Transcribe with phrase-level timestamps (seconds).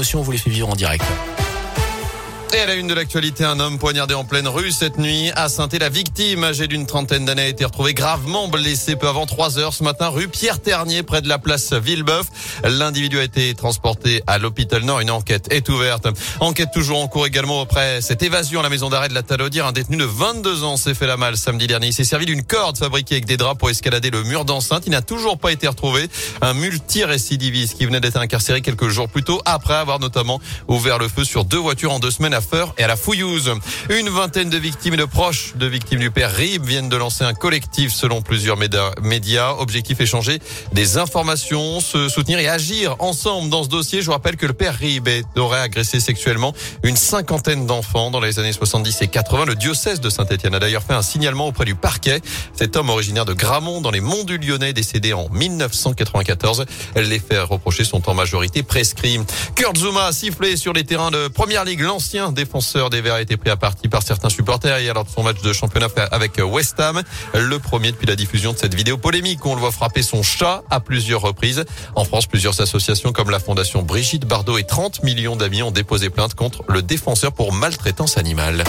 [0.00, 1.04] l'émotion, vous les fait vivre en direct.
[2.52, 5.48] Et à la une de l'actualité, un homme poignardé en pleine rue cette nuit à
[5.48, 9.60] saint La victime, âgée d'une trentaine d'années, a été retrouvée gravement blessée peu avant 3
[9.60, 12.26] heures ce matin, rue Pierre Ternier, près de la place Villebeuf.
[12.64, 14.98] L'individu a été transporté à l'hôpital Nord.
[14.98, 16.08] Une enquête est ouverte.
[16.40, 19.66] Enquête toujours en cours également après cette évasion à la maison d'arrêt de la Talaudière.
[19.66, 21.88] Un détenu de 22 ans s'est fait la malle samedi dernier.
[21.88, 24.82] Il s'est servi d'une corde fabriquée avec des draps pour escalader le mur d'enceinte.
[24.86, 26.08] Il n'a toujours pas été retrouvé.
[26.40, 31.06] Un multirécidiviste qui venait d'être incarcéré quelques jours plus tôt après avoir notamment ouvert le
[31.06, 32.39] feu sur deux voitures en deux semaines
[32.78, 33.52] et à la Fouillouse.
[33.90, 37.24] Une vingtaine de victimes et de proches de victimes du père Rib viennent de lancer
[37.24, 39.54] un collectif selon plusieurs médias.
[39.58, 40.38] Objectif échanger
[40.72, 44.00] des informations, se soutenir et agir ensemble dans ce dossier.
[44.00, 48.38] Je vous rappelle que le père Rib aurait agressé sexuellement une cinquantaine d'enfants dans les
[48.38, 49.44] années 70 et 80.
[49.44, 52.20] Le diocèse de Saint-Etienne a d'ailleurs fait un signalement auprès du parquet.
[52.54, 56.64] Cet homme originaire de Gramont dans les monts du Lyonnais décédé en 1994.
[56.96, 59.20] Les faits reprochés sont en majorité prescrits.
[59.54, 61.80] Kurt Zuma a sifflé sur les terrains de Première Ligue.
[61.80, 65.10] L'ancien défenseur des Verts a été pris à partie par certains supporters hier lors de
[65.10, 67.02] son match de championnat avec West Ham.
[67.34, 70.22] Le premier depuis la diffusion de cette vidéo polémique où on le voit frapper son
[70.22, 71.64] chat à plusieurs reprises.
[71.94, 76.10] En France, plusieurs associations comme la Fondation Brigitte Bardot et 30 millions d'amis ont déposé
[76.10, 78.64] plainte contre le défenseur pour maltraitance animale.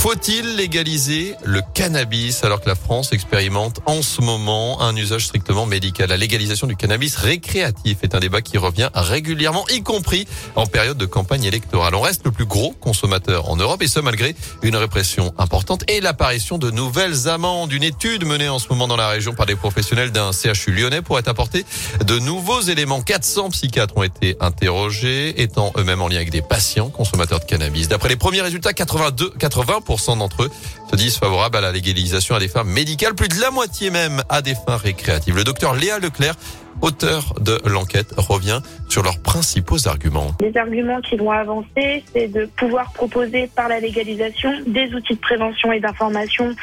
[0.00, 5.66] Faut-il légaliser le cannabis alors que la France expérimente en ce moment un usage strictement
[5.66, 6.08] médical?
[6.08, 10.26] La légalisation du cannabis récréatif est un débat qui revient régulièrement, y compris
[10.56, 11.94] en période de campagne électorale.
[11.94, 16.00] On reste le plus gros consommateur en Europe et ce malgré une répression importante et
[16.00, 17.70] l'apparition de nouvelles amendes.
[17.70, 21.02] Une étude menée en ce moment dans la région par des professionnels d'un CHU lyonnais
[21.02, 21.66] pourrait apporter
[22.06, 23.02] de nouveaux éléments.
[23.02, 27.88] 400 psychiatres ont été interrogés, étant eux-mêmes en lien avec des patients consommateurs de cannabis.
[27.88, 29.82] D'après les premiers résultats, 82, 80
[30.16, 30.50] d'entre eux
[30.90, 34.22] se disent favorables à la légalisation à des fins médicales, plus de la moitié même
[34.28, 35.34] à des fins récréatives.
[35.34, 36.36] Le docteur Léa Leclerc
[36.82, 40.32] auteur de l'enquête, revient sur leurs principaux arguments.
[40.40, 45.20] Les arguments qui vont avancer, c'est de pouvoir proposer par la légalisation des outils de
[45.20, 46.54] prévention et d'information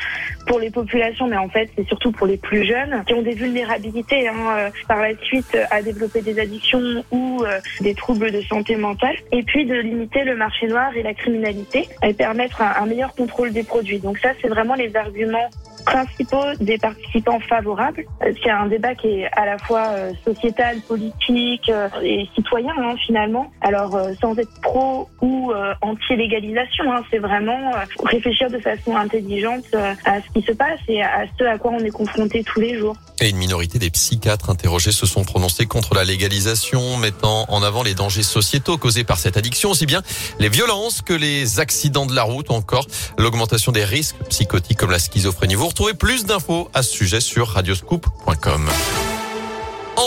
[0.46, 3.34] pour les populations, mais en fait c'est surtout pour les plus jeunes qui ont des
[3.34, 8.42] vulnérabilités hein, euh, par la suite à développer des addictions ou euh, des troubles de
[8.42, 12.82] santé mentale, et puis de limiter le marché noir et la criminalité et permettre un,
[12.82, 14.00] un meilleur contrôle des produits.
[14.00, 15.50] Donc ça c'est vraiment les arguments
[15.86, 18.06] principaux des participants favorables.
[18.44, 22.96] C'est un débat qui est à la fois euh, sociétal, politique euh, et citoyen hein,
[23.06, 23.52] finalement.
[23.62, 25.52] Alors euh, sans être pro ou
[25.82, 27.72] anti-légalisation, hein, c'est vraiment
[28.04, 29.66] réfléchir de façon intelligente
[30.06, 32.78] à ce qui se passe et à ce à quoi on est confronté tous les
[32.78, 32.96] jours.
[33.20, 37.82] Et une minorité des psychiatres interrogés se sont prononcés contre la légalisation, mettant en avant
[37.82, 40.04] les dangers sociétaux causés par cette addiction, aussi bien
[40.40, 42.86] les violences que les accidents de la route ou encore
[43.18, 45.56] l'augmentation des risques psychotiques comme la schizophrénie.
[45.56, 48.70] Vous retrouvez plus d'infos à ce sujet sur radioscoop.com.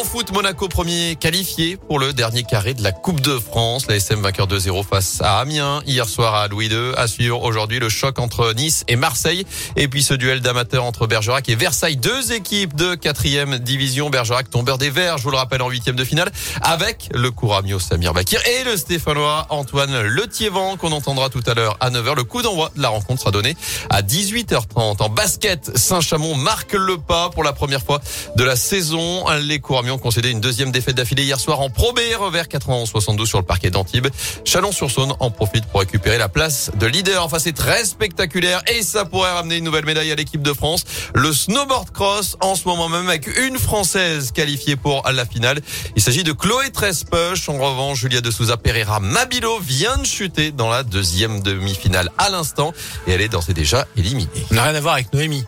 [0.01, 3.87] En foot, Monaco premier qualifié pour le dernier carré de la Coupe de France.
[3.87, 6.93] La SM vainqueur 2-0 face à Amiens hier soir à Louis II.
[6.97, 9.45] À suivre aujourd'hui le choc entre Nice et Marseille.
[9.77, 11.99] Et puis ce duel d'amateurs entre Bergerac et Versailles.
[11.99, 14.09] Deux équipes de quatrième division.
[14.09, 16.33] Bergerac tombeur des Verts, je vous le rappelle, en huitième de finale
[16.63, 21.77] avec le Couramio Samir Bakir et le Stéphanois Antoine Letiévent qu'on entendra tout à l'heure
[21.81, 22.17] à 9h.
[22.17, 23.55] Le coup d'envoi de la rencontre sera donné
[23.91, 25.03] à 18h30.
[25.03, 28.01] En basket, Saint-Chamond marque le pas pour la première fois
[28.37, 29.29] de la saison.
[29.43, 29.59] Les
[29.91, 33.45] Couramions concédé une deuxième défaite d'affilée hier soir en Pro B, revers 91-72 sur le
[33.45, 34.07] parquet d'Antibes.
[34.45, 37.25] Chalon-sur-Saône en profite pour récupérer la place de leader.
[37.25, 40.85] Enfin, c'est très spectaculaire et ça pourrait ramener une nouvelle médaille à l'équipe de France.
[41.13, 45.61] Le snowboard cross en ce moment même avec une Française qualifiée pour la finale.
[45.97, 47.49] Il s'agit de Chloé Trespuch.
[47.49, 52.31] En revanche, Julia de Souza Pereira Mabilo vient de chuter dans la deuxième demi-finale à
[52.31, 52.73] l'instant
[53.09, 54.29] et elle est d'ores et déjà éliminée.
[54.53, 55.45] n'a rien à voir avec Noémie.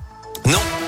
[0.47, 0.82] Non.